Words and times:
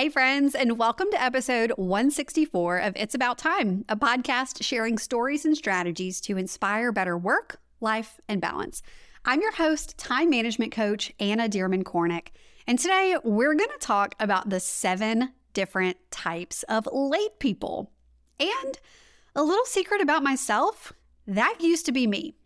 Hey, 0.00 0.08
friends, 0.08 0.54
and 0.54 0.78
welcome 0.78 1.08
to 1.10 1.22
episode 1.22 1.72
164 1.76 2.78
of 2.78 2.96
It's 2.96 3.14
About 3.14 3.36
Time, 3.36 3.84
a 3.86 3.96
podcast 3.96 4.62
sharing 4.62 4.96
stories 4.96 5.44
and 5.44 5.54
strategies 5.54 6.22
to 6.22 6.38
inspire 6.38 6.90
better 6.90 7.18
work, 7.18 7.60
life, 7.82 8.18
and 8.26 8.40
balance. 8.40 8.80
I'm 9.26 9.42
your 9.42 9.52
host, 9.52 9.98
time 9.98 10.30
management 10.30 10.72
coach 10.72 11.12
Anna 11.20 11.50
Dearmon 11.50 11.82
Kornick, 11.82 12.28
and 12.66 12.78
today 12.78 13.18
we're 13.22 13.52
going 13.52 13.68
to 13.68 13.86
talk 13.86 14.14
about 14.18 14.48
the 14.48 14.58
seven 14.58 15.32
different 15.52 15.98
types 16.10 16.62
of 16.62 16.88
late 16.90 17.38
people. 17.38 17.92
And 18.38 18.78
a 19.36 19.42
little 19.42 19.66
secret 19.66 20.00
about 20.00 20.22
myself 20.22 20.94
that 21.26 21.58
used 21.60 21.84
to 21.84 21.92
be 21.92 22.06
me. 22.06 22.36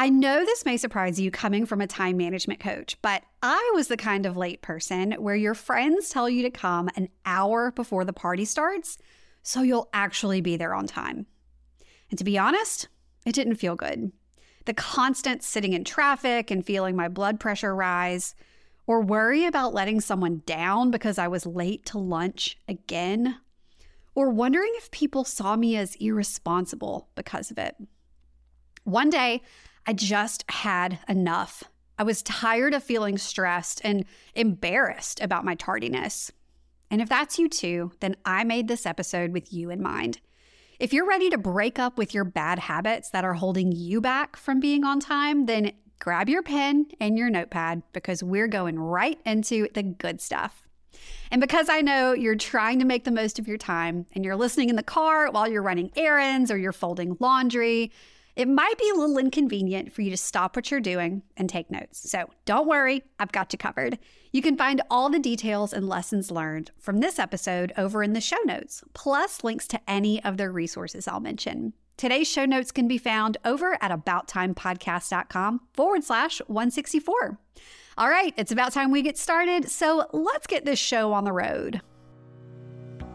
I 0.00 0.08
know 0.08 0.46
this 0.46 0.64
may 0.64 0.78
surprise 0.78 1.20
you 1.20 1.30
coming 1.30 1.66
from 1.66 1.82
a 1.82 1.86
time 1.86 2.16
management 2.16 2.58
coach, 2.58 2.96
but 3.02 3.22
I 3.42 3.72
was 3.74 3.88
the 3.88 3.98
kind 3.98 4.24
of 4.24 4.34
late 4.34 4.62
person 4.62 5.12
where 5.12 5.36
your 5.36 5.52
friends 5.52 6.08
tell 6.08 6.26
you 6.26 6.42
to 6.44 6.50
come 6.50 6.88
an 6.96 7.10
hour 7.26 7.70
before 7.70 8.06
the 8.06 8.14
party 8.14 8.46
starts 8.46 8.96
so 9.42 9.60
you'll 9.60 9.90
actually 9.92 10.40
be 10.40 10.56
there 10.56 10.72
on 10.72 10.86
time. 10.86 11.26
And 12.08 12.16
to 12.16 12.24
be 12.24 12.38
honest, 12.38 12.88
it 13.26 13.34
didn't 13.34 13.56
feel 13.56 13.76
good. 13.76 14.10
The 14.64 14.72
constant 14.72 15.42
sitting 15.42 15.74
in 15.74 15.84
traffic 15.84 16.50
and 16.50 16.64
feeling 16.64 16.96
my 16.96 17.08
blood 17.08 17.38
pressure 17.38 17.76
rise, 17.76 18.34
or 18.86 19.02
worry 19.02 19.44
about 19.44 19.74
letting 19.74 20.00
someone 20.00 20.40
down 20.46 20.90
because 20.90 21.18
I 21.18 21.28
was 21.28 21.44
late 21.44 21.84
to 21.86 21.98
lunch 21.98 22.56
again, 22.66 23.36
or 24.14 24.30
wondering 24.30 24.72
if 24.76 24.90
people 24.92 25.24
saw 25.24 25.56
me 25.56 25.76
as 25.76 25.94
irresponsible 25.96 27.10
because 27.16 27.50
of 27.50 27.58
it. 27.58 27.76
One 28.84 29.10
day, 29.10 29.42
I 29.86 29.92
just 29.92 30.44
had 30.48 30.98
enough. 31.08 31.64
I 31.98 32.02
was 32.02 32.22
tired 32.22 32.74
of 32.74 32.82
feeling 32.82 33.18
stressed 33.18 33.80
and 33.84 34.04
embarrassed 34.34 35.20
about 35.20 35.44
my 35.44 35.54
tardiness. 35.54 36.30
And 36.90 37.00
if 37.00 37.08
that's 37.08 37.38
you 37.38 37.48
too, 37.48 37.92
then 38.00 38.16
I 38.24 38.44
made 38.44 38.68
this 38.68 38.86
episode 38.86 39.32
with 39.32 39.52
you 39.52 39.70
in 39.70 39.82
mind. 39.82 40.20
If 40.78 40.92
you're 40.92 41.06
ready 41.06 41.28
to 41.30 41.38
break 41.38 41.78
up 41.78 41.98
with 41.98 42.14
your 42.14 42.24
bad 42.24 42.58
habits 42.58 43.10
that 43.10 43.24
are 43.24 43.34
holding 43.34 43.70
you 43.70 44.00
back 44.00 44.36
from 44.36 44.60
being 44.60 44.82
on 44.82 44.98
time, 44.98 45.44
then 45.44 45.72
grab 45.98 46.28
your 46.28 46.42
pen 46.42 46.86
and 46.98 47.18
your 47.18 47.28
notepad 47.28 47.82
because 47.92 48.22
we're 48.22 48.48
going 48.48 48.78
right 48.78 49.20
into 49.26 49.68
the 49.74 49.82
good 49.82 50.20
stuff. 50.20 50.66
And 51.30 51.40
because 51.40 51.68
I 51.68 51.82
know 51.82 52.12
you're 52.12 52.34
trying 52.34 52.78
to 52.78 52.84
make 52.84 53.04
the 53.04 53.10
most 53.10 53.38
of 53.38 53.46
your 53.46 53.58
time 53.58 54.06
and 54.12 54.24
you're 54.24 54.36
listening 54.36 54.70
in 54.70 54.76
the 54.76 54.82
car 54.82 55.30
while 55.30 55.48
you're 55.48 55.62
running 55.62 55.92
errands 55.96 56.50
or 56.50 56.56
you're 56.56 56.72
folding 56.72 57.16
laundry, 57.20 57.92
it 58.40 58.48
might 58.48 58.78
be 58.78 58.88
a 58.88 58.96
little 58.96 59.18
inconvenient 59.18 59.92
for 59.92 60.00
you 60.00 60.08
to 60.08 60.16
stop 60.16 60.56
what 60.56 60.70
you're 60.70 60.80
doing 60.80 61.20
and 61.36 61.46
take 61.46 61.70
notes. 61.70 62.10
So 62.10 62.30
don't 62.46 62.66
worry, 62.66 63.04
I've 63.18 63.32
got 63.32 63.52
you 63.52 63.58
covered. 63.58 63.98
You 64.32 64.40
can 64.40 64.56
find 64.56 64.80
all 64.90 65.10
the 65.10 65.18
details 65.18 65.74
and 65.74 65.86
lessons 65.86 66.30
learned 66.30 66.70
from 66.78 67.00
this 67.00 67.18
episode 67.18 67.70
over 67.76 68.02
in 68.02 68.14
the 68.14 68.20
show 68.22 68.38
notes, 68.46 68.82
plus 68.94 69.44
links 69.44 69.68
to 69.68 69.80
any 69.86 70.24
of 70.24 70.38
the 70.38 70.48
resources 70.48 71.06
I'll 71.06 71.20
mention. 71.20 71.74
Today's 71.98 72.28
show 72.28 72.46
notes 72.46 72.72
can 72.72 72.88
be 72.88 72.96
found 72.96 73.36
over 73.44 73.76
at 73.82 73.90
abouttimepodcast.com 73.90 75.60
forward 75.74 76.02
slash 76.02 76.38
164. 76.46 77.38
All 77.98 78.08
right, 78.08 78.32
it's 78.38 78.52
about 78.52 78.72
time 78.72 78.90
we 78.90 79.02
get 79.02 79.18
started. 79.18 79.68
So 79.68 80.06
let's 80.14 80.46
get 80.46 80.64
this 80.64 80.78
show 80.78 81.12
on 81.12 81.24
the 81.24 81.32
road. 81.32 81.82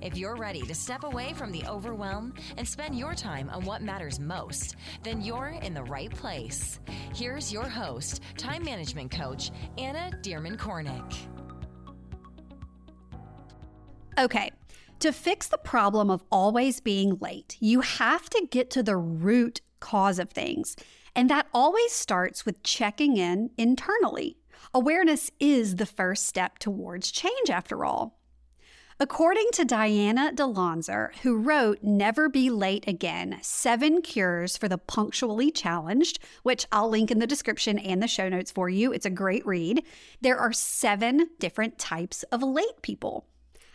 If 0.00 0.16
you're 0.16 0.36
ready 0.36 0.62
to 0.62 0.74
step 0.74 1.04
away 1.04 1.32
from 1.32 1.52
the 1.52 1.64
overwhelm 1.66 2.34
and 2.56 2.66
spend 2.66 2.98
your 2.98 3.14
time 3.14 3.50
on 3.50 3.64
what 3.64 3.82
matters 3.82 4.20
most, 4.20 4.76
then 5.02 5.20
you're 5.20 5.58
in 5.62 5.74
the 5.74 5.84
right 5.84 6.10
place. 6.10 6.80
Here's 7.14 7.52
your 7.52 7.68
host, 7.68 8.22
time 8.36 8.64
management 8.64 9.10
coach, 9.10 9.50
Anna 9.78 10.10
Dearmon 10.22 10.56
Kornick. 10.56 11.16
Okay, 14.18 14.50
to 15.00 15.12
fix 15.12 15.48
the 15.48 15.58
problem 15.58 16.10
of 16.10 16.22
always 16.30 16.80
being 16.80 17.18
late, 17.20 17.56
you 17.60 17.80
have 17.80 18.30
to 18.30 18.46
get 18.50 18.70
to 18.70 18.82
the 18.82 18.96
root 18.96 19.60
cause 19.80 20.18
of 20.18 20.30
things. 20.30 20.76
And 21.14 21.28
that 21.28 21.48
always 21.52 21.92
starts 21.92 22.46
with 22.46 22.62
checking 22.62 23.16
in 23.16 23.50
internally. 23.58 24.38
Awareness 24.72 25.30
is 25.40 25.76
the 25.76 25.86
first 25.86 26.26
step 26.26 26.58
towards 26.58 27.10
change, 27.10 27.50
after 27.50 27.84
all. 27.84 28.18
According 29.02 29.48
to 29.54 29.64
Diana 29.64 30.30
DeLonzor, 30.32 31.12
who 31.22 31.36
wrote 31.36 31.82
Never 31.82 32.28
Be 32.28 32.50
Late 32.50 32.86
Again 32.86 33.36
Seven 33.42 34.00
Cures 34.00 34.56
for 34.56 34.68
the 34.68 34.78
Punctually 34.78 35.50
Challenged, 35.50 36.20
which 36.44 36.66
I'll 36.70 36.88
link 36.88 37.10
in 37.10 37.18
the 37.18 37.26
description 37.26 37.80
and 37.80 38.00
the 38.00 38.06
show 38.06 38.28
notes 38.28 38.52
for 38.52 38.68
you, 38.68 38.92
it's 38.92 39.04
a 39.04 39.10
great 39.10 39.44
read. 39.44 39.82
There 40.20 40.38
are 40.38 40.52
seven 40.52 41.30
different 41.40 41.80
types 41.80 42.22
of 42.30 42.44
late 42.44 42.80
people. 42.82 43.26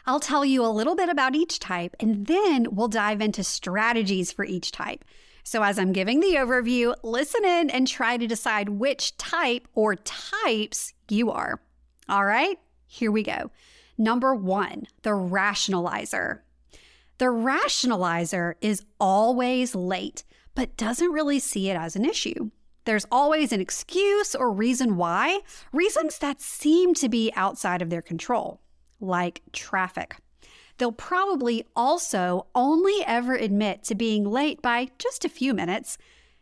I'll 0.05 0.21
tell 0.21 0.45
you 0.45 0.63
a 0.63 0.71
little 0.71 0.95
bit 0.95 1.09
about 1.09 1.35
each 1.35 1.59
type 1.59 1.93
and 1.99 2.27
then 2.27 2.67
we'll 2.71 2.87
dive 2.87 3.19
into 3.19 3.43
strategies 3.43 4.31
for 4.31 4.45
each 4.45 4.71
type. 4.71 5.03
So, 5.43 5.61
as 5.61 5.77
I'm 5.77 5.91
giving 5.91 6.21
the 6.21 6.35
overview, 6.35 6.95
listen 7.03 7.43
in 7.43 7.69
and 7.69 7.85
try 7.85 8.15
to 8.15 8.27
decide 8.27 8.69
which 8.69 9.17
type 9.17 9.67
or 9.73 9.97
types 9.97 10.93
you 11.09 11.31
are. 11.31 11.59
All 12.07 12.23
right, 12.23 12.57
here 12.85 13.11
we 13.11 13.23
go. 13.23 13.51
Number 13.97 14.35
one, 14.35 14.87
the 15.01 15.11
rationalizer. 15.11 16.41
The 17.17 17.25
rationalizer 17.25 18.53
is 18.61 18.85
always 18.99 19.73
late, 19.73 20.23
but 20.53 20.77
doesn't 20.77 21.11
really 21.11 21.39
see 21.39 21.69
it 21.69 21.75
as 21.75 21.95
an 21.95 22.05
issue. 22.05 22.51
There's 22.85 23.07
always 23.11 23.51
an 23.51 23.59
excuse 23.59 24.35
or 24.35 24.51
reason 24.51 24.97
why, 24.97 25.39
reasons 25.73 26.19
that 26.19 26.41
seem 26.41 26.93
to 26.95 27.09
be 27.09 27.33
outside 27.35 27.81
of 27.81 27.89
their 27.89 28.01
control, 28.01 28.61
like 29.01 29.41
traffic. 29.51 30.17
They'll 30.77 30.91
probably 30.91 31.65
also 31.75 32.47
only 32.53 33.03
ever 33.05 33.33
admit 33.33 33.83
to 33.85 33.95
being 33.95 34.23
late 34.23 34.61
by 34.61 34.91
just 34.99 35.25
a 35.25 35.29
few 35.29 35.53
minutes 35.53 35.97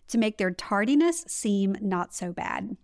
to 0.09 0.17
make 0.17 0.37
their 0.37 0.51
tardiness 0.51 1.23
seem 1.27 1.77
not 1.81 2.13
so 2.13 2.31
bad. 2.31 2.75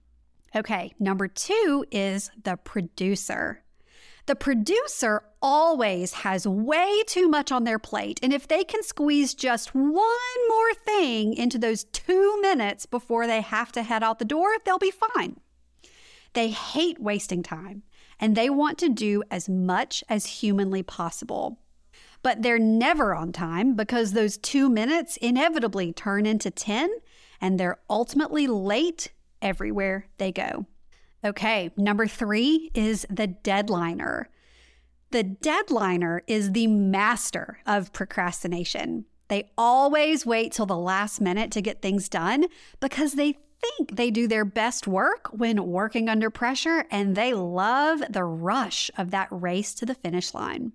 Okay, 0.56 0.94
number 1.00 1.28
two 1.28 1.86
is 1.92 2.32
the 2.42 2.58
producer. 2.58 3.64
The 4.26 4.36
producer 4.36 5.24
always 5.42 6.14
has 6.14 6.48
way 6.48 7.04
too 7.08 7.28
much 7.28 7.52
on 7.52 7.64
their 7.64 7.80
plate. 7.80 8.20
And 8.22 8.32
if 8.32 8.48
they 8.48 8.64
can 8.64 8.84
squeeze 8.84 9.34
just 9.34 9.74
one 9.74 10.48
more 10.50 10.74
thing 10.86 11.34
into 11.34 11.58
those 11.58 11.86
two 11.86 12.40
minutes 12.42 12.86
before 12.86 13.28
they 13.28 13.42
have 13.42 13.72
to 13.74 13.84
head 13.84 14.04
out 14.04 14.20
the 14.20 14.26
door, 14.26 14.50
they'll 14.64 14.78
be 14.78 14.92
fine. 14.92 15.40
They 16.34 16.50
hate 16.50 17.00
wasting 17.00 17.44
time 17.44 17.84
and 18.20 18.36
they 18.36 18.50
want 18.50 18.78
to 18.78 18.90
do 18.90 19.24
as 19.32 19.50
much 19.50 20.04
as 20.08 20.26
humanly 20.28 20.84
possible. 20.84 21.60
But 22.24 22.44
they're 22.44 22.60
never 22.60 23.16
on 23.16 23.32
time 23.32 23.76
because 23.76 24.12
those 24.12 24.38
two 24.38 24.70
minutes 24.70 25.18
inevitably 25.18 25.92
turn 25.92 26.28
into 26.28 26.52
10 26.52 26.92
and 27.42 27.60
they're 27.60 27.80
ultimately 27.90 28.46
late 28.46 29.12
everywhere 29.42 30.06
they 30.20 30.32
go. 30.32 30.68
Okay, 31.24 31.72
number 31.78 32.08
three 32.08 32.72
is 32.74 33.06
the 33.10 33.28
deadliner. 33.28 34.26
The 35.12 35.24
deadliner 35.24 36.22
is 36.26 36.52
the 36.52 36.68
master 36.68 37.60
of 37.66 37.94
procrastination. 37.94 39.06
They 39.28 39.52
always 39.58 40.26
wait 40.26 40.52
till 40.52 40.66
the 40.66 40.78
last 40.78 41.22
minute 41.22 41.52
to 41.52 41.62
get 41.62 41.82
things 41.82 42.10
done 42.10 42.46
because 42.80 43.14
they 43.14 43.38
think 43.62 43.96
they 43.96 44.10
do 44.10 44.28
their 44.28 44.46
best 44.46 44.88
work 44.88 45.30
when 45.32 45.68
working 45.68 46.10
under 46.10 46.30
pressure 46.30 46.86
and 46.90 47.16
they 47.16 47.34
love 47.34 48.02
the 48.10 48.24
rush 48.24 48.90
of 48.98 49.12
that 49.12 49.28
race 49.30 49.74
to 49.76 49.86
the 49.86 49.96
finish 49.96 50.34
line. 50.34 50.72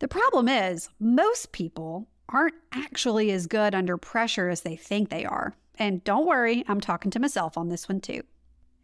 The 0.00 0.08
problem 0.08 0.48
is, 0.48 0.88
most 0.98 1.52
people 1.52 2.08
aren't 2.28 2.54
actually 2.72 3.30
as 3.30 3.46
good 3.46 3.74
under 3.74 3.96
pressure 3.96 4.48
as 4.48 4.60
they 4.60 4.76
think 4.76 5.08
they 5.08 5.24
are. 5.24 5.54
And 5.78 6.04
don't 6.04 6.26
worry, 6.26 6.64
I'm 6.68 6.80
talking 6.80 7.10
to 7.12 7.18
myself 7.18 7.56
on 7.56 7.68
this 7.68 7.88
one 7.88 8.00
too. 8.00 8.22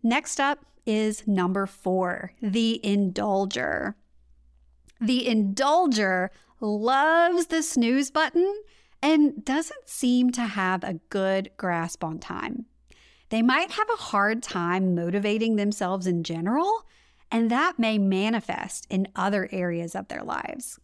Next 0.07 0.39
up 0.39 0.65
is 0.87 1.27
number 1.27 1.67
four, 1.67 2.31
the 2.41 2.81
indulger. 2.85 3.95
The 5.01 5.27
indulger 5.27 6.29
loves 6.61 7.47
the 7.47 7.61
snooze 7.61 8.13
button 8.13 8.63
and 9.03 9.45
doesn't 9.45 9.89
seem 9.89 10.31
to 10.31 10.43
have 10.43 10.85
a 10.85 11.01
good 11.11 11.51
grasp 11.57 12.05
on 12.05 12.21
time. 12.21 12.67
They 13.31 13.43
might 13.43 13.73
have 13.73 13.89
a 13.91 14.01
hard 14.01 14.45
time 14.45 14.95
motivating 14.95 15.57
themselves 15.57 16.07
in 16.07 16.23
general, 16.23 16.87
and 17.33 17.51
that 17.51 17.77
may 17.77 17.99
manifest 17.99 18.87
in 18.89 19.09
other 19.17 19.49
areas 19.51 19.97
of 19.97 20.07
their 20.07 20.23
lives. 20.23 20.79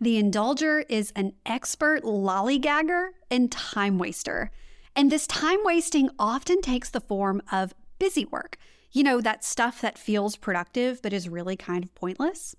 The 0.00 0.22
indulger 0.22 0.84
is 0.88 1.12
an 1.16 1.32
expert 1.44 2.04
lollygagger 2.04 3.08
and 3.32 3.50
time 3.50 3.98
waster 3.98 4.52
And 4.94 5.10
this 5.10 5.26
time 5.26 5.58
wasting 5.64 6.10
often 6.20 6.62
takes 6.62 6.90
the 6.90 7.00
form 7.00 7.42
of 7.50 7.74
busy 8.00 8.24
work. 8.24 8.56
You 8.90 9.04
know, 9.04 9.20
that 9.20 9.44
stuff 9.44 9.80
that 9.82 9.96
feels 9.96 10.34
productive 10.34 11.00
but 11.00 11.12
is 11.12 11.28
really 11.28 11.56
kind 11.56 11.84
of 11.84 11.94
pointless. 11.94 12.56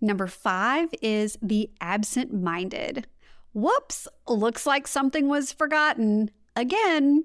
Number 0.00 0.26
five 0.26 0.88
is 1.02 1.36
the 1.42 1.70
absent 1.80 2.32
minded. 2.32 3.06
Whoops, 3.52 4.08
looks 4.26 4.66
like 4.66 4.86
something 4.86 5.28
was 5.28 5.52
forgotten 5.52 6.30
again. 6.54 7.24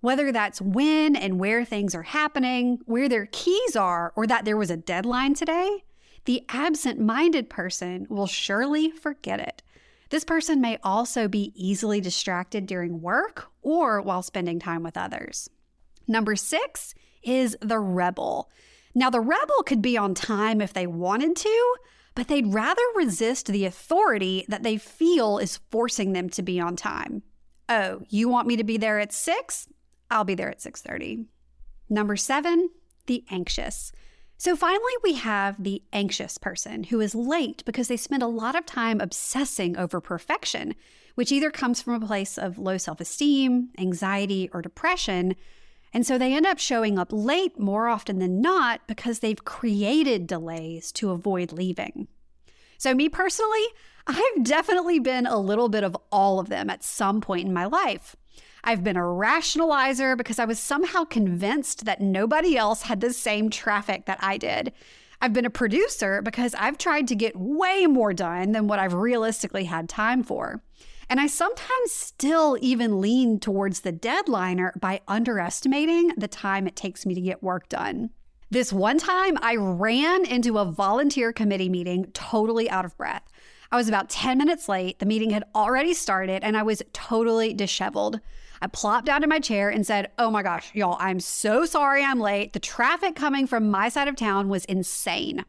Whether 0.00 0.30
that's 0.30 0.60
when 0.60 1.16
and 1.16 1.40
where 1.40 1.64
things 1.64 1.94
are 1.94 2.02
happening, 2.02 2.78
where 2.84 3.08
their 3.08 3.26
keys 3.26 3.74
are, 3.74 4.12
or 4.16 4.26
that 4.28 4.44
there 4.44 4.56
was 4.56 4.70
a 4.70 4.76
deadline 4.76 5.34
today, 5.34 5.84
the 6.24 6.44
absent 6.48 7.00
minded 7.00 7.50
person 7.50 8.06
will 8.08 8.26
surely 8.26 8.90
forget 8.90 9.40
it. 9.40 9.62
This 10.10 10.24
person 10.24 10.60
may 10.60 10.78
also 10.84 11.26
be 11.26 11.52
easily 11.54 12.00
distracted 12.00 12.66
during 12.66 13.02
work 13.02 13.48
or 13.62 14.00
while 14.00 14.22
spending 14.22 14.58
time 14.58 14.82
with 14.82 14.96
others. 14.96 15.50
Number 16.08 16.34
six 16.34 16.94
is 17.22 17.56
the 17.60 17.78
rebel. 17.78 18.50
Now, 18.94 19.10
the 19.10 19.20
rebel 19.20 19.62
could 19.64 19.82
be 19.82 19.96
on 19.96 20.14
time 20.14 20.60
if 20.60 20.72
they 20.72 20.86
wanted 20.86 21.36
to, 21.36 21.76
but 22.14 22.26
they'd 22.26 22.52
rather 22.52 22.82
resist 22.96 23.46
the 23.46 23.64
authority 23.64 24.44
that 24.48 24.64
they 24.64 24.76
feel 24.76 25.38
is 25.38 25.60
forcing 25.70 26.14
them 26.14 26.28
to 26.30 26.42
be 26.42 26.58
on 26.58 26.74
time. 26.74 27.22
Oh, 27.68 28.02
you 28.08 28.28
want 28.28 28.48
me 28.48 28.56
to 28.56 28.64
be 28.64 28.78
there 28.78 28.98
at 28.98 29.12
6? 29.12 29.68
I'll 30.10 30.24
be 30.24 30.34
there 30.34 30.50
at 30.50 30.60
6:30. 30.60 31.26
Number 31.90 32.16
7, 32.16 32.70
the 33.06 33.24
anxious. 33.30 33.92
So 34.36 34.56
finally 34.56 34.92
we 35.02 35.14
have 35.14 35.62
the 35.62 35.82
anxious 35.92 36.38
person 36.38 36.84
who 36.84 37.00
is 37.00 37.14
late 37.14 37.64
because 37.66 37.88
they 37.88 37.96
spend 37.96 38.22
a 38.22 38.28
lot 38.28 38.56
of 38.56 38.64
time 38.64 39.00
obsessing 39.00 39.76
over 39.76 40.00
perfection, 40.00 40.74
which 41.14 41.32
either 41.32 41.50
comes 41.50 41.82
from 41.82 41.94
a 41.94 42.06
place 42.06 42.38
of 42.38 42.58
low 42.58 42.78
self-esteem, 42.78 43.70
anxiety, 43.78 44.48
or 44.52 44.62
depression, 44.62 45.34
and 45.92 46.06
so 46.06 46.18
they 46.18 46.34
end 46.34 46.46
up 46.46 46.58
showing 46.58 46.98
up 46.98 47.08
late 47.10 47.58
more 47.58 47.88
often 47.88 48.18
than 48.18 48.40
not 48.40 48.86
because 48.86 49.18
they've 49.18 49.44
created 49.44 50.26
delays 50.26 50.92
to 50.92 51.10
avoid 51.10 51.52
leaving. 51.52 52.08
So, 52.76 52.94
me 52.94 53.08
personally, 53.08 53.64
I've 54.06 54.44
definitely 54.44 55.00
been 55.00 55.26
a 55.26 55.38
little 55.38 55.68
bit 55.68 55.84
of 55.84 55.96
all 56.12 56.38
of 56.38 56.48
them 56.48 56.70
at 56.70 56.84
some 56.84 57.20
point 57.20 57.46
in 57.46 57.52
my 57.52 57.66
life. 57.66 58.16
I've 58.64 58.84
been 58.84 58.96
a 58.96 59.00
rationalizer 59.00 60.16
because 60.16 60.38
I 60.38 60.44
was 60.44 60.58
somehow 60.58 61.04
convinced 61.04 61.84
that 61.84 62.00
nobody 62.00 62.56
else 62.56 62.82
had 62.82 63.00
the 63.00 63.12
same 63.12 63.50
traffic 63.50 64.06
that 64.06 64.18
I 64.20 64.36
did. 64.36 64.72
I've 65.20 65.32
been 65.32 65.44
a 65.44 65.50
producer 65.50 66.22
because 66.22 66.54
I've 66.54 66.78
tried 66.78 67.08
to 67.08 67.16
get 67.16 67.36
way 67.36 67.86
more 67.86 68.12
done 68.12 68.52
than 68.52 68.68
what 68.68 68.78
I've 68.78 68.94
realistically 68.94 69.64
had 69.64 69.88
time 69.88 70.22
for. 70.22 70.62
And 71.10 71.20
I 71.20 71.26
sometimes 71.26 71.92
still 71.92 72.58
even 72.60 73.00
lean 73.00 73.40
towards 73.40 73.80
the 73.80 73.92
deadliner 73.92 74.78
by 74.78 75.00
underestimating 75.08 76.12
the 76.16 76.28
time 76.28 76.66
it 76.66 76.76
takes 76.76 77.06
me 77.06 77.14
to 77.14 77.20
get 77.20 77.42
work 77.42 77.68
done. 77.68 78.10
This 78.50 78.72
one 78.72 78.98
time, 78.98 79.36
I 79.42 79.56
ran 79.56 80.24
into 80.24 80.58
a 80.58 80.64
volunteer 80.64 81.32
committee 81.32 81.68
meeting 81.68 82.06
totally 82.12 82.68
out 82.70 82.84
of 82.84 82.96
breath. 82.96 83.22
I 83.70 83.76
was 83.76 83.88
about 83.88 84.08
10 84.08 84.38
minutes 84.38 84.68
late. 84.68 84.98
The 84.98 85.06
meeting 85.06 85.30
had 85.30 85.44
already 85.54 85.92
started, 85.92 86.42
and 86.42 86.56
I 86.56 86.62
was 86.62 86.82
totally 86.94 87.52
disheveled. 87.52 88.20
I 88.62 88.66
plopped 88.66 89.06
down 89.06 89.22
in 89.22 89.28
my 89.28 89.38
chair 89.38 89.68
and 89.68 89.86
said, 89.86 90.10
Oh 90.18 90.30
my 90.30 90.42
gosh, 90.42 90.74
y'all, 90.74 90.96
I'm 90.98 91.20
so 91.20 91.64
sorry 91.64 92.02
I'm 92.02 92.20
late. 92.20 92.54
The 92.54 92.58
traffic 92.58 93.14
coming 93.14 93.46
from 93.46 93.70
my 93.70 93.88
side 93.88 94.08
of 94.08 94.16
town 94.16 94.48
was 94.48 94.64
insane. 94.64 95.44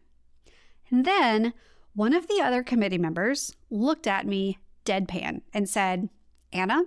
And 0.91 1.05
then 1.05 1.53
one 1.93 2.13
of 2.13 2.27
the 2.27 2.41
other 2.41 2.63
committee 2.63 2.97
members 2.97 3.55
looked 3.69 4.07
at 4.07 4.27
me 4.27 4.57
deadpan 4.85 5.41
and 5.53 5.69
said, 5.69 6.09
Anna, 6.51 6.83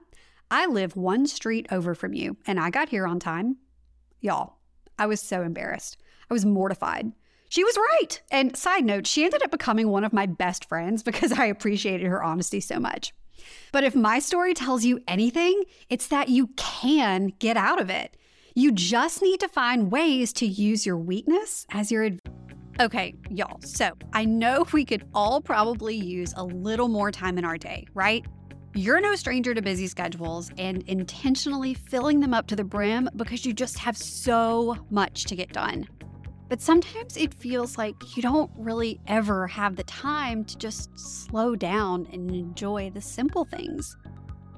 I 0.50 0.66
live 0.66 0.96
one 0.96 1.26
street 1.26 1.66
over 1.70 1.94
from 1.94 2.12
you 2.12 2.36
and 2.46 2.60
I 2.60 2.70
got 2.70 2.88
here 2.88 3.06
on 3.06 3.18
time. 3.18 3.56
Y'all, 4.20 4.58
I 4.98 5.06
was 5.06 5.20
so 5.20 5.42
embarrassed. 5.42 5.96
I 6.30 6.34
was 6.34 6.44
mortified. 6.44 7.12
She 7.48 7.64
was 7.64 7.76
right. 7.76 8.22
And 8.30 8.56
side 8.56 8.84
note, 8.84 9.06
she 9.06 9.24
ended 9.24 9.42
up 9.42 9.50
becoming 9.50 9.88
one 9.88 10.04
of 10.04 10.12
my 10.12 10.26
best 10.26 10.66
friends 10.66 11.02
because 11.02 11.32
I 11.32 11.46
appreciated 11.46 12.06
her 12.06 12.22
honesty 12.22 12.60
so 12.60 12.78
much. 12.78 13.12
But 13.72 13.84
if 13.84 13.94
my 13.94 14.18
story 14.20 14.54
tells 14.54 14.84
you 14.84 15.00
anything, 15.08 15.64
it's 15.90 16.06
that 16.08 16.28
you 16.28 16.48
can 16.56 17.32
get 17.38 17.56
out 17.56 17.80
of 17.80 17.90
it. 17.90 18.16
You 18.54 18.72
just 18.72 19.22
need 19.22 19.40
to 19.40 19.48
find 19.48 19.90
ways 19.90 20.32
to 20.34 20.46
use 20.46 20.86
your 20.86 20.98
weakness 20.98 21.66
as 21.70 21.90
your 21.90 22.04
advantage. 22.04 22.41
Okay, 22.80 23.14
y'all, 23.28 23.60
so 23.60 23.92
I 24.12 24.24
know 24.24 24.64
we 24.72 24.84
could 24.84 25.06
all 25.14 25.40
probably 25.40 25.94
use 25.94 26.32
a 26.36 26.44
little 26.44 26.88
more 26.88 27.10
time 27.10 27.36
in 27.36 27.44
our 27.44 27.58
day, 27.58 27.86
right? 27.94 28.24
You're 28.74 29.02
no 29.02 29.14
stranger 29.14 29.52
to 29.52 29.60
busy 29.60 29.86
schedules 29.86 30.50
and 30.56 30.82
intentionally 30.84 31.74
filling 31.74 32.20
them 32.20 32.32
up 32.32 32.46
to 32.46 32.56
the 32.56 32.64
brim 32.64 33.10
because 33.16 33.44
you 33.44 33.52
just 33.52 33.78
have 33.78 33.98
so 33.98 34.78
much 34.88 35.24
to 35.24 35.36
get 35.36 35.52
done. 35.52 35.86
But 36.48 36.62
sometimes 36.62 37.18
it 37.18 37.34
feels 37.34 37.76
like 37.76 38.16
you 38.16 38.22
don't 38.22 38.50
really 38.56 39.00
ever 39.06 39.46
have 39.46 39.76
the 39.76 39.84
time 39.84 40.44
to 40.46 40.56
just 40.56 40.98
slow 40.98 41.54
down 41.54 42.08
and 42.12 42.30
enjoy 42.30 42.90
the 42.90 43.00
simple 43.02 43.44
things. 43.44 43.96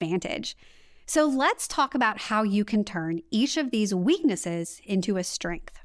advantage. 0.00 0.56
So 1.06 1.26
let's 1.26 1.68
talk 1.68 1.94
about 1.94 2.18
how 2.18 2.42
you 2.42 2.64
can 2.64 2.84
turn 2.84 3.20
each 3.30 3.56
of 3.56 3.70
these 3.70 3.94
weaknesses 3.94 4.80
into 4.84 5.16
a 5.16 5.24
strength. 5.24 5.78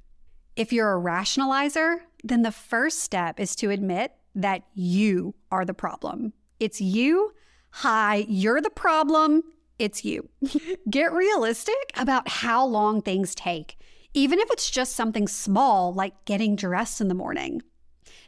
If 0.56 0.72
you're 0.72 0.96
a 0.96 1.02
rationalizer, 1.02 1.98
then 2.24 2.44
the 2.44 2.52
first 2.52 3.00
step 3.00 3.40
is 3.40 3.56
to 3.58 3.72
admit 3.72 4.14
that 4.36 4.64
you 4.74 5.36
are 5.52 5.66
the 5.66 5.74
problem. 5.74 6.34
It's 6.60 6.80
you. 6.80 7.34
Hi, 7.72 8.26
you're 8.30 8.62
the 8.62 8.70
problem. 8.70 9.44
It's 9.80 10.06
you. 10.06 10.30
Get 10.90 11.12
realistic 11.12 11.76
about 11.98 12.30
how 12.30 12.66
long 12.66 13.02
things 13.02 13.36
take, 13.36 13.78
even 14.14 14.40
if 14.40 14.50
it's 14.52 14.70
just 14.70 14.96
something 14.96 15.28
small 15.28 15.94
like 15.94 16.24
getting 16.24 16.56
dressed 16.56 17.02
in 17.02 17.10
the 17.10 17.14
morning. 17.14 17.62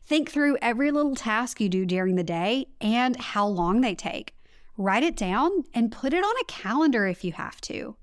Think 0.04 0.32
through 0.32 0.58
every 0.62 0.92
little 0.92 1.16
task 1.16 1.62
you 1.62 1.70
do 1.70 1.86
during 1.86 2.16
the 2.16 2.24
day 2.24 2.68
and 2.82 3.16
how 3.18 3.46
long 3.48 3.82
they 3.82 3.96
take. 3.96 4.34
Write 4.80 5.02
it 5.02 5.16
down 5.16 5.64
and 5.74 5.92
put 5.92 6.14
it 6.14 6.24
on 6.24 6.36
a 6.40 6.46
calendar 6.46 7.08
if 7.08 7.24
you 7.24 7.32
have 7.32 7.60
to. 7.62 7.96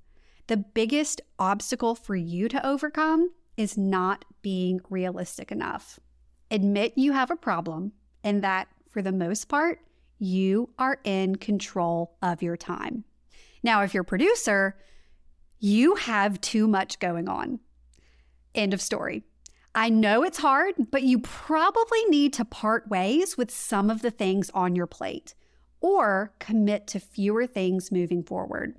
The 0.47 0.57
biggest 0.57 1.21
obstacle 1.39 1.95
for 1.95 2.15
you 2.15 2.49
to 2.49 2.65
overcome 2.65 3.31
is 3.55 3.77
not 3.77 4.25
being 4.41 4.81
realistic 4.89 5.53
enough. 5.53 5.99
Admit 6.51 6.97
you 6.97 7.13
have 7.13 7.31
a 7.31 7.37
problem 7.37 7.93
and 8.25 8.43
that, 8.43 8.67
for 8.89 9.01
the 9.01 9.13
most 9.13 9.45
part, 9.45 9.79
you 10.19 10.69
are 10.77 10.99
in 11.05 11.37
control 11.37 12.17
of 12.21 12.43
your 12.43 12.57
time. 12.57 13.05
Now, 13.63 13.81
if 13.81 13.93
you're 13.93 14.01
a 14.01 14.05
producer, 14.05 14.77
you 15.59 15.95
have 15.95 16.41
too 16.41 16.67
much 16.67 16.99
going 16.99 17.29
on. 17.29 17.59
End 18.53 18.73
of 18.73 18.81
story. 18.81 19.23
I 19.73 19.89
know 19.89 20.23
it's 20.23 20.37
hard, 20.37 20.75
but 20.91 21.03
you 21.03 21.19
probably 21.19 22.03
need 22.05 22.33
to 22.33 22.45
part 22.45 22.89
ways 22.89 23.37
with 23.37 23.49
some 23.49 23.89
of 23.89 24.01
the 24.01 24.11
things 24.11 24.49
on 24.53 24.75
your 24.75 24.87
plate 24.87 25.35
or 25.81 26.33
commit 26.39 26.87
to 26.87 26.99
fewer 26.99 27.45
things 27.45 27.91
moving 27.91 28.23
forward. 28.23 28.75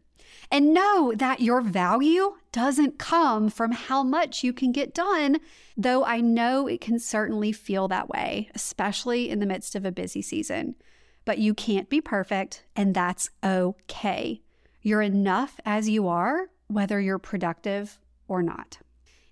And 0.50 0.74
know 0.74 1.12
that 1.16 1.40
your 1.40 1.60
value 1.60 2.36
doesn't 2.52 2.98
come 2.98 3.48
from 3.48 3.72
how 3.72 4.02
much 4.02 4.44
you 4.44 4.52
can 4.52 4.72
get 4.72 4.94
done, 4.94 5.38
though 5.76 6.04
I 6.04 6.20
know 6.20 6.66
it 6.66 6.80
can 6.80 6.98
certainly 6.98 7.52
feel 7.52 7.88
that 7.88 8.08
way, 8.08 8.50
especially 8.54 9.28
in 9.28 9.40
the 9.40 9.46
midst 9.46 9.74
of 9.74 9.84
a 9.84 9.92
busy 9.92 10.22
season. 10.22 10.76
But 11.24 11.38
you 11.38 11.54
can't 11.54 11.88
be 11.88 12.00
perfect, 12.00 12.64
and 12.76 12.94
that's 12.94 13.30
okay. 13.42 14.42
You're 14.82 15.02
enough 15.02 15.58
as 15.64 15.88
you 15.88 16.06
are, 16.06 16.48
whether 16.68 17.00
you're 17.00 17.18
productive 17.18 17.98
or 18.28 18.42
not. 18.42 18.78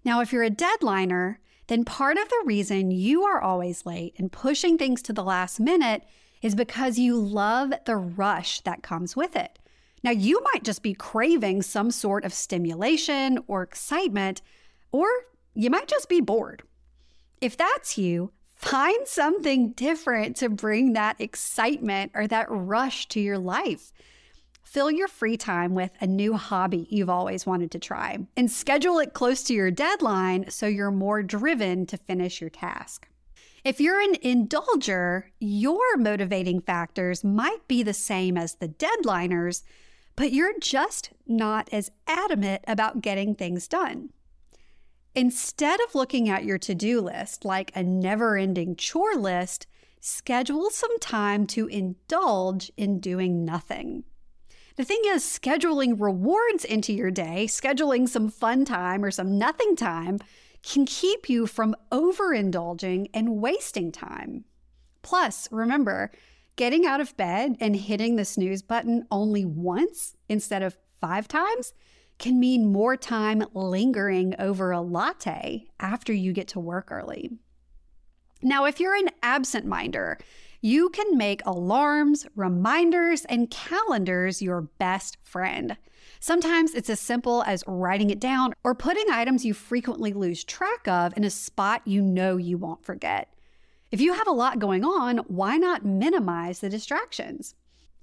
Now, 0.04 0.20
if 0.20 0.32
you're 0.32 0.42
a 0.42 0.50
deadliner, 0.50 1.36
then 1.68 1.84
part 1.84 2.18
of 2.18 2.28
the 2.28 2.42
reason 2.44 2.90
you 2.90 3.22
are 3.22 3.40
always 3.40 3.86
late 3.86 4.14
and 4.18 4.30
pushing 4.30 4.76
things 4.76 5.00
to 5.02 5.12
the 5.12 5.24
last 5.24 5.60
minute 5.60 6.02
is 6.44 6.54
because 6.54 6.98
you 6.98 7.18
love 7.18 7.72
the 7.86 7.96
rush 7.96 8.60
that 8.60 8.82
comes 8.82 9.16
with 9.16 9.34
it. 9.34 9.58
Now, 10.04 10.10
you 10.10 10.42
might 10.52 10.62
just 10.62 10.82
be 10.82 10.92
craving 10.92 11.62
some 11.62 11.90
sort 11.90 12.22
of 12.22 12.34
stimulation 12.34 13.38
or 13.46 13.62
excitement, 13.62 14.42
or 14.92 15.08
you 15.54 15.70
might 15.70 15.88
just 15.88 16.10
be 16.10 16.20
bored. 16.20 16.62
If 17.40 17.56
that's 17.56 17.96
you, 17.96 18.30
find 18.56 19.08
something 19.08 19.72
different 19.72 20.36
to 20.36 20.50
bring 20.50 20.92
that 20.92 21.18
excitement 21.18 22.12
or 22.14 22.26
that 22.26 22.46
rush 22.50 23.08
to 23.08 23.20
your 23.20 23.38
life. 23.38 23.90
Fill 24.62 24.90
your 24.90 25.08
free 25.08 25.38
time 25.38 25.74
with 25.74 25.92
a 26.02 26.06
new 26.06 26.34
hobby 26.34 26.86
you've 26.90 27.08
always 27.08 27.46
wanted 27.46 27.70
to 27.70 27.78
try 27.78 28.18
and 28.36 28.50
schedule 28.50 28.98
it 28.98 29.14
close 29.14 29.44
to 29.44 29.54
your 29.54 29.70
deadline 29.70 30.50
so 30.50 30.66
you're 30.66 30.90
more 30.90 31.22
driven 31.22 31.86
to 31.86 31.96
finish 31.96 32.42
your 32.42 32.50
task. 32.50 33.08
If 33.64 33.80
you're 33.80 33.98
an 33.98 34.16
indulger, 34.16 35.24
your 35.40 35.96
motivating 35.96 36.60
factors 36.60 37.24
might 37.24 37.66
be 37.66 37.82
the 37.82 37.94
same 37.94 38.36
as 38.36 38.56
the 38.56 38.68
deadliners, 38.68 39.62
but 40.16 40.32
you're 40.34 40.58
just 40.60 41.12
not 41.26 41.70
as 41.72 41.90
adamant 42.06 42.62
about 42.68 43.00
getting 43.00 43.34
things 43.34 43.66
done. 43.66 44.10
Instead 45.14 45.80
of 45.80 45.94
looking 45.94 46.28
at 46.28 46.44
your 46.44 46.58
to 46.58 46.74
do 46.74 47.00
list 47.00 47.46
like 47.46 47.72
a 47.74 47.82
never 47.82 48.36
ending 48.36 48.76
chore 48.76 49.14
list, 49.14 49.66
schedule 49.98 50.68
some 50.68 50.98
time 50.98 51.46
to 51.46 51.66
indulge 51.66 52.70
in 52.76 53.00
doing 53.00 53.46
nothing. 53.46 54.04
The 54.76 54.84
thing 54.84 55.00
is, 55.06 55.22
scheduling 55.24 55.98
rewards 55.98 56.66
into 56.66 56.92
your 56.92 57.10
day, 57.10 57.46
scheduling 57.46 58.10
some 58.10 58.28
fun 58.28 58.66
time 58.66 59.02
or 59.02 59.10
some 59.10 59.38
nothing 59.38 59.74
time, 59.74 60.18
can 60.64 60.86
keep 60.86 61.28
you 61.28 61.46
from 61.46 61.76
overindulging 61.92 63.08
and 63.12 63.40
wasting 63.40 63.92
time. 63.92 64.44
Plus, 65.02 65.48
remember, 65.50 66.10
Getting 66.56 66.86
out 66.86 67.00
of 67.00 67.16
bed 67.16 67.56
and 67.58 67.74
hitting 67.74 68.14
the 68.14 68.24
snooze 68.24 68.62
button 68.62 69.06
only 69.10 69.44
once 69.44 70.14
instead 70.28 70.62
of 70.62 70.78
five 71.00 71.26
times 71.26 71.72
can 72.18 72.38
mean 72.38 72.72
more 72.72 72.96
time 72.96 73.44
lingering 73.54 74.36
over 74.38 74.70
a 74.70 74.80
latte 74.80 75.66
after 75.80 76.12
you 76.12 76.32
get 76.32 76.46
to 76.48 76.60
work 76.60 76.92
early. 76.92 77.32
Now, 78.40 78.66
if 78.66 78.78
you're 78.78 78.94
an 78.94 79.10
absent 79.20 79.66
minder, 79.66 80.16
you 80.60 80.90
can 80.90 81.18
make 81.18 81.42
alarms, 81.44 82.24
reminders, 82.36 83.24
and 83.24 83.50
calendars 83.50 84.40
your 84.40 84.60
best 84.60 85.18
friend. 85.24 85.76
Sometimes 86.26 86.72
it's 86.72 86.88
as 86.88 87.00
simple 87.00 87.42
as 87.42 87.62
writing 87.66 88.08
it 88.08 88.18
down 88.18 88.54
or 88.64 88.74
putting 88.74 89.10
items 89.10 89.44
you 89.44 89.52
frequently 89.52 90.14
lose 90.14 90.42
track 90.42 90.88
of 90.88 91.14
in 91.18 91.24
a 91.24 91.28
spot 91.28 91.82
you 91.84 92.00
know 92.00 92.38
you 92.38 92.56
won't 92.56 92.82
forget. 92.82 93.28
If 93.90 94.00
you 94.00 94.14
have 94.14 94.26
a 94.26 94.32
lot 94.32 94.58
going 94.58 94.86
on, 94.86 95.18
why 95.28 95.58
not 95.58 95.84
minimize 95.84 96.60
the 96.60 96.70
distractions? 96.70 97.54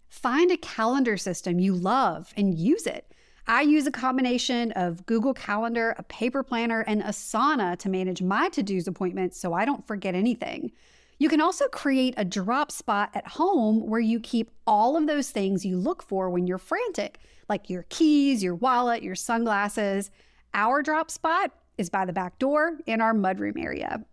Find 0.07 0.51
a 0.51 0.57
calendar 0.57 1.17
system 1.17 1.57
you 1.57 1.73
love 1.73 2.31
and 2.37 2.53
use 2.53 2.85
it. 2.85 3.11
I 3.47 3.63
use 3.63 3.87
a 3.87 3.91
combination 3.91 4.71
of 4.73 5.07
Google 5.07 5.33
Calendar, 5.33 5.95
a 5.97 6.03
paper 6.03 6.43
planner, 6.43 6.81
and 6.81 7.01
Asana 7.01 7.75
to 7.79 7.89
manage 7.89 8.21
my 8.21 8.49
to 8.49 8.61
dos 8.61 8.85
appointments 8.85 9.39
so 9.39 9.51
I 9.53 9.65
don't 9.65 9.87
forget 9.87 10.13
anything. 10.13 10.73
You 11.21 11.29
can 11.29 11.39
also 11.39 11.67
create 11.67 12.15
a 12.17 12.25
drop 12.25 12.71
spot 12.71 13.11
at 13.13 13.27
home 13.27 13.85
where 13.85 13.99
you 13.99 14.19
keep 14.19 14.49
all 14.65 14.97
of 14.97 15.05
those 15.05 15.29
things 15.29 15.63
you 15.63 15.77
look 15.77 16.01
for 16.01 16.31
when 16.31 16.47
you're 16.47 16.57
frantic, 16.57 17.19
like 17.47 17.69
your 17.69 17.85
keys, 17.89 18.41
your 18.41 18.55
wallet, 18.55 19.03
your 19.03 19.13
sunglasses. 19.13 20.09
Our 20.55 20.81
drop 20.81 21.11
spot 21.11 21.51
is 21.77 21.91
by 21.91 22.05
the 22.05 22.11
back 22.11 22.39
door 22.39 22.79
in 22.87 23.01
our 23.01 23.13
mudroom 23.13 23.63
area. 23.63 24.03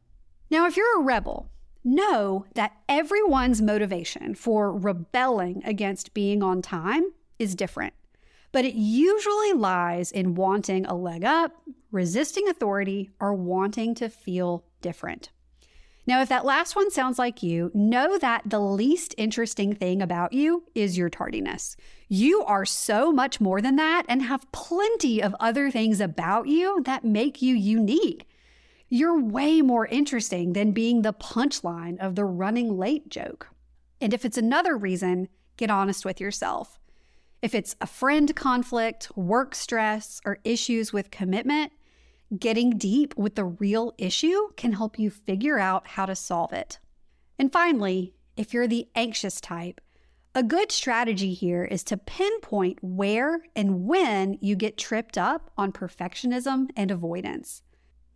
Now, 0.50 0.66
if 0.66 0.76
you're 0.76 1.00
a 1.00 1.02
rebel, 1.02 1.50
know 1.82 2.44
that 2.56 2.76
everyone's 2.90 3.62
motivation 3.62 4.34
for 4.34 4.70
rebelling 4.70 5.62
against 5.64 6.12
being 6.12 6.42
on 6.42 6.60
time 6.60 7.04
is 7.38 7.54
different, 7.54 7.94
but 8.52 8.66
it 8.66 8.74
usually 8.74 9.54
lies 9.54 10.12
in 10.12 10.34
wanting 10.34 10.84
a 10.84 10.94
leg 10.94 11.24
up, 11.24 11.52
resisting 11.90 12.50
authority, 12.50 13.08
or 13.18 13.32
wanting 13.32 13.94
to 13.94 14.10
feel 14.10 14.66
different. 14.82 15.30
Now, 16.08 16.22
if 16.22 16.30
that 16.30 16.46
last 16.46 16.74
one 16.74 16.90
sounds 16.90 17.18
like 17.18 17.42
you, 17.42 17.70
know 17.74 18.16
that 18.16 18.40
the 18.46 18.60
least 18.60 19.14
interesting 19.18 19.74
thing 19.74 20.00
about 20.00 20.32
you 20.32 20.64
is 20.74 20.96
your 20.96 21.10
tardiness. 21.10 21.76
You 22.08 22.42
are 22.44 22.64
so 22.64 23.12
much 23.12 23.42
more 23.42 23.60
than 23.60 23.76
that 23.76 24.04
and 24.08 24.22
have 24.22 24.50
plenty 24.50 25.22
of 25.22 25.36
other 25.38 25.70
things 25.70 26.00
about 26.00 26.48
you 26.48 26.82
that 26.86 27.04
make 27.04 27.42
you 27.42 27.54
unique. 27.54 28.26
You're 28.88 29.20
way 29.20 29.60
more 29.60 29.84
interesting 29.84 30.54
than 30.54 30.72
being 30.72 31.02
the 31.02 31.12
punchline 31.12 31.98
of 31.98 32.14
the 32.14 32.24
running 32.24 32.78
late 32.78 33.10
joke. 33.10 33.48
And 34.00 34.14
if 34.14 34.24
it's 34.24 34.38
another 34.38 34.78
reason, 34.78 35.28
get 35.58 35.68
honest 35.68 36.06
with 36.06 36.22
yourself. 36.22 36.80
If 37.42 37.54
it's 37.54 37.76
a 37.82 37.86
friend 37.86 38.34
conflict, 38.34 39.14
work 39.14 39.54
stress, 39.54 40.22
or 40.24 40.38
issues 40.42 40.90
with 40.90 41.10
commitment, 41.10 41.70
getting 42.36 42.76
deep 42.76 43.16
with 43.16 43.36
the 43.36 43.44
real 43.44 43.94
issue 43.96 44.50
can 44.56 44.72
help 44.72 44.98
you 44.98 45.10
figure 45.10 45.58
out 45.58 45.86
how 45.88 46.06
to 46.06 46.14
solve 46.16 46.52
it. 46.52 46.78
And 47.38 47.52
finally, 47.52 48.14
if 48.36 48.52
you're 48.52 48.68
the 48.68 48.88
anxious 48.94 49.40
type, 49.40 49.80
a 50.34 50.42
good 50.42 50.70
strategy 50.70 51.32
here 51.32 51.64
is 51.64 51.82
to 51.84 51.96
pinpoint 51.96 52.78
where 52.82 53.40
and 53.56 53.86
when 53.86 54.38
you 54.40 54.56
get 54.56 54.76
tripped 54.76 55.16
up 55.16 55.50
on 55.56 55.72
perfectionism 55.72 56.68
and 56.76 56.90
avoidance 56.90 57.62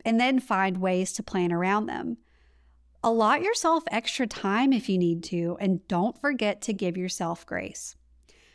and 0.04 0.20
then 0.20 0.38
find 0.38 0.76
ways 0.76 1.12
to 1.14 1.22
plan 1.22 1.52
around 1.52 1.86
them. 1.86 2.18
Allot 3.02 3.42
yourself 3.42 3.82
extra 3.90 4.26
time 4.26 4.72
if 4.72 4.88
you 4.88 4.98
need 4.98 5.24
to, 5.24 5.56
and 5.60 5.86
don't 5.88 6.20
forget 6.20 6.60
to 6.62 6.72
give 6.72 6.96
yourself 6.96 7.44
grace. 7.46 7.96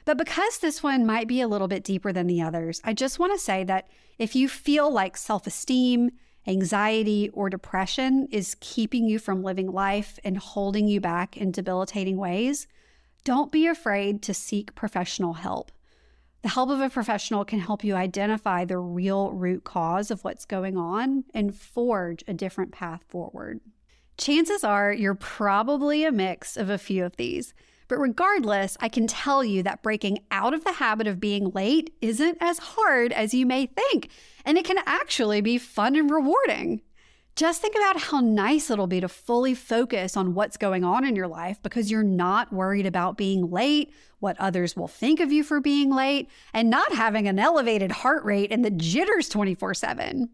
But 0.07 0.17
because 0.17 0.59
this 0.59 0.81
one 0.81 1.05
might 1.05 1.27
be 1.27 1.41
a 1.41 1.49
little 1.49 1.67
bit 1.67 1.83
deeper 1.83 2.13
than 2.13 2.27
the 2.27 2.41
others, 2.41 2.79
I 2.85 2.93
just 2.93 3.19
want 3.19 3.33
to 3.33 3.37
say 3.37 3.65
that 3.65 3.89
if 4.17 4.37
you 4.37 4.47
feel 4.47 4.89
like 4.89 5.17
self 5.17 5.45
esteem, 5.45 6.11
anxiety, 6.47 7.29
or 7.33 7.49
depression 7.49 8.25
is 8.31 8.55
keeping 8.61 9.09
you 9.09 9.19
from 9.19 9.43
living 9.43 9.69
life 9.69 10.17
and 10.23 10.37
holding 10.37 10.87
you 10.87 11.01
back 11.01 11.35
in 11.35 11.51
debilitating 11.51 12.15
ways, 12.15 12.67
don't 13.25 13.51
be 13.51 13.67
afraid 13.67 14.21
to 14.21 14.33
seek 14.33 14.75
professional 14.75 15.33
help. 15.33 15.73
The 16.41 16.47
help 16.47 16.69
of 16.69 16.79
a 16.79 16.89
professional 16.89 17.43
can 17.43 17.59
help 17.59 17.83
you 17.83 17.93
identify 17.93 18.63
the 18.63 18.77
real 18.77 19.33
root 19.33 19.65
cause 19.65 20.09
of 20.09 20.23
what's 20.23 20.45
going 20.45 20.77
on 20.77 21.25
and 21.33 21.53
forge 21.53 22.23
a 22.29 22.33
different 22.33 22.71
path 22.71 23.03
forward. 23.09 23.59
Chances 24.17 24.63
are 24.63 24.93
you're 24.93 25.15
probably 25.15 26.05
a 26.05 26.13
mix 26.13 26.55
of 26.55 26.69
a 26.69 26.77
few 26.77 27.03
of 27.03 27.17
these. 27.17 27.53
But 27.87 27.99
regardless, 27.99 28.77
I 28.79 28.89
can 28.89 29.07
tell 29.07 29.43
you 29.43 29.63
that 29.63 29.81
breaking 29.81 30.19
out 30.31 30.53
of 30.53 30.63
the 30.63 30.73
habit 30.73 31.07
of 31.07 31.19
being 31.19 31.51
late 31.51 31.93
isn't 32.01 32.37
as 32.41 32.59
hard 32.59 33.13
as 33.13 33.33
you 33.33 33.45
may 33.45 33.65
think, 33.65 34.09
and 34.45 34.57
it 34.57 34.65
can 34.65 34.79
actually 34.85 35.41
be 35.41 35.57
fun 35.57 35.95
and 35.95 36.09
rewarding. 36.09 36.81
Just 37.37 37.61
think 37.61 37.75
about 37.75 37.99
how 37.99 38.19
nice 38.19 38.71
it'll 38.71 38.87
be 38.87 38.99
to 38.99 39.07
fully 39.07 39.53
focus 39.53 40.17
on 40.17 40.33
what's 40.33 40.57
going 40.57 40.83
on 40.83 41.05
in 41.05 41.15
your 41.15 41.27
life 41.27 41.61
because 41.61 41.91
you're 41.91 42.01
not 42.01 42.51
worried 42.51 42.87
about 42.87 43.15
being 43.15 43.51
late, 43.51 43.93
what 44.19 44.35
others 44.39 44.75
will 44.75 44.87
think 44.87 45.19
of 45.19 45.31
you 45.31 45.43
for 45.43 45.61
being 45.61 45.93
late, 45.93 46.29
and 46.51 46.67
not 46.67 46.93
having 46.93 47.27
an 47.27 47.37
elevated 47.37 47.91
heart 47.91 48.25
rate 48.25 48.51
and 48.51 48.65
the 48.65 48.71
jitters 48.71 49.29
24 49.29 49.75
7. 49.75 50.31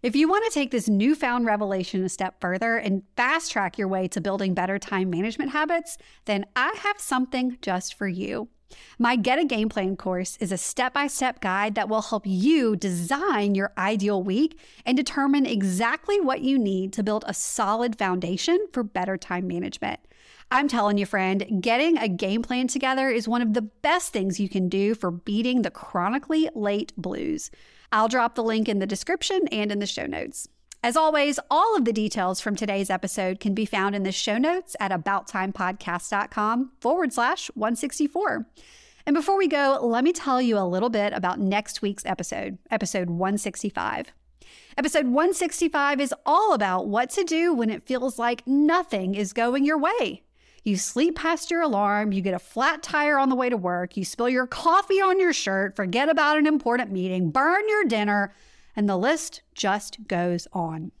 If 0.00 0.14
you 0.14 0.28
want 0.28 0.44
to 0.44 0.52
take 0.52 0.70
this 0.70 0.88
newfound 0.88 1.44
revelation 1.44 2.04
a 2.04 2.08
step 2.08 2.40
further 2.40 2.76
and 2.76 3.02
fast 3.16 3.50
track 3.50 3.76
your 3.76 3.88
way 3.88 4.06
to 4.08 4.20
building 4.20 4.54
better 4.54 4.78
time 4.78 5.10
management 5.10 5.50
habits, 5.50 5.98
then 6.24 6.46
I 6.54 6.72
have 6.84 7.00
something 7.00 7.58
just 7.62 7.94
for 7.94 8.06
you. 8.06 8.48
My 8.96 9.16
Get 9.16 9.40
a 9.40 9.44
Game 9.44 9.68
Plan 9.68 9.96
course 9.96 10.36
is 10.36 10.52
a 10.52 10.56
step 10.56 10.94
by 10.94 11.08
step 11.08 11.40
guide 11.40 11.74
that 11.74 11.88
will 11.88 12.02
help 12.02 12.22
you 12.26 12.76
design 12.76 13.56
your 13.56 13.72
ideal 13.76 14.22
week 14.22 14.60
and 14.86 14.96
determine 14.96 15.46
exactly 15.46 16.20
what 16.20 16.42
you 16.42 16.60
need 16.60 16.92
to 16.92 17.02
build 17.02 17.24
a 17.26 17.34
solid 17.34 17.98
foundation 17.98 18.66
for 18.72 18.84
better 18.84 19.16
time 19.16 19.48
management. 19.48 19.98
I'm 20.52 20.68
telling 20.68 20.96
you, 20.96 21.06
friend, 21.06 21.60
getting 21.60 21.98
a 21.98 22.08
game 22.08 22.42
plan 22.42 22.68
together 22.68 23.08
is 23.08 23.26
one 23.26 23.42
of 23.42 23.54
the 23.54 23.62
best 23.62 24.12
things 24.12 24.38
you 24.38 24.48
can 24.48 24.68
do 24.68 24.94
for 24.94 25.10
beating 25.10 25.62
the 25.62 25.70
chronically 25.72 26.48
late 26.54 26.92
blues. 26.96 27.50
I'll 27.92 28.08
drop 28.08 28.34
the 28.34 28.42
link 28.42 28.68
in 28.68 28.78
the 28.78 28.86
description 28.86 29.48
and 29.48 29.72
in 29.72 29.78
the 29.78 29.86
show 29.86 30.06
notes. 30.06 30.48
As 30.82 30.96
always, 30.96 31.40
all 31.50 31.76
of 31.76 31.84
the 31.84 31.92
details 31.92 32.40
from 32.40 32.54
today's 32.54 32.88
episode 32.88 33.40
can 33.40 33.52
be 33.52 33.64
found 33.64 33.96
in 33.96 34.04
the 34.04 34.12
show 34.12 34.38
notes 34.38 34.76
at 34.78 34.92
abouttimepodcast.com 34.92 36.72
forward 36.80 37.12
slash 37.12 37.48
164. 37.54 38.46
And 39.04 39.14
before 39.14 39.36
we 39.36 39.48
go, 39.48 39.78
let 39.82 40.04
me 40.04 40.12
tell 40.12 40.40
you 40.40 40.56
a 40.56 40.68
little 40.68 40.90
bit 40.90 41.12
about 41.12 41.40
next 41.40 41.82
week's 41.82 42.06
episode, 42.06 42.58
episode 42.70 43.10
165. 43.10 44.12
Episode 44.76 45.06
165 45.06 46.00
is 46.00 46.14
all 46.24 46.52
about 46.52 46.86
what 46.86 47.10
to 47.10 47.24
do 47.24 47.52
when 47.52 47.70
it 47.70 47.86
feels 47.86 48.18
like 48.18 48.46
nothing 48.46 49.14
is 49.16 49.32
going 49.32 49.64
your 49.64 49.78
way. 49.78 50.22
You 50.68 50.76
sleep 50.76 51.16
past 51.16 51.50
your 51.50 51.62
alarm, 51.62 52.12
you 52.12 52.20
get 52.20 52.34
a 52.34 52.38
flat 52.38 52.82
tire 52.82 53.16
on 53.18 53.30
the 53.30 53.34
way 53.34 53.48
to 53.48 53.56
work, 53.56 53.96
you 53.96 54.04
spill 54.04 54.28
your 54.28 54.46
coffee 54.46 55.00
on 55.00 55.18
your 55.18 55.32
shirt, 55.32 55.74
forget 55.74 56.10
about 56.10 56.36
an 56.36 56.46
important 56.46 56.92
meeting, 56.92 57.30
burn 57.30 57.66
your 57.70 57.84
dinner, 57.84 58.34
and 58.76 58.86
the 58.86 58.98
list 58.98 59.40
just 59.54 60.06
goes 60.06 60.46
on. 60.52 60.92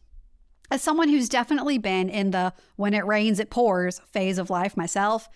As 0.70 0.82
someone 0.82 1.10
who's 1.10 1.28
definitely 1.28 1.76
been 1.76 2.08
in 2.08 2.30
the 2.30 2.54
when 2.76 2.94
it 2.94 3.04
rains, 3.04 3.38
it 3.38 3.50
pours 3.50 4.00
phase 4.10 4.38
of 4.38 4.48
life 4.48 4.74
myself, 4.74 5.28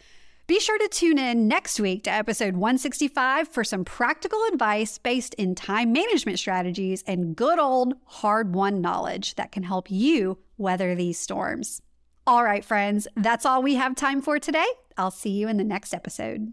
be 0.46 0.58
sure 0.58 0.78
to 0.78 0.88
tune 0.88 1.18
in 1.18 1.46
next 1.46 1.78
week 1.78 2.04
to 2.04 2.10
episode 2.10 2.54
165 2.54 3.48
for 3.48 3.64
some 3.64 3.84
practical 3.84 4.42
advice 4.50 4.96
based 4.96 5.34
in 5.34 5.54
time 5.54 5.92
management 5.92 6.38
strategies 6.38 7.04
and 7.06 7.36
good 7.36 7.58
old 7.58 7.92
hard 8.06 8.54
won 8.54 8.80
knowledge 8.80 9.34
that 9.34 9.52
can 9.52 9.64
help 9.64 9.90
you 9.90 10.38
weather 10.56 10.94
these 10.94 11.18
storms. 11.18 11.82
All 12.24 12.44
right, 12.44 12.64
friends, 12.64 13.08
that's 13.16 13.44
all 13.44 13.62
we 13.62 13.74
have 13.74 13.96
time 13.96 14.22
for 14.22 14.38
today. 14.38 14.66
I'll 14.96 15.10
see 15.10 15.30
you 15.30 15.48
in 15.48 15.56
the 15.56 15.64
next 15.64 15.92
episode. 15.92 16.52